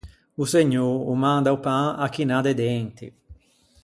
[0.35, 3.07] O Segnô o manda o pan à chi n’à de denti.